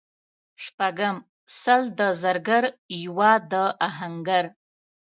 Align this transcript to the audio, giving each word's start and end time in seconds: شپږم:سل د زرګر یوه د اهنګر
شپږم:سل 0.63 1.81
د 1.99 2.01
زرګر 2.21 2.63
یوه 3.05 3.31
د 3.51 3.53
اهنګر 3.87 4.45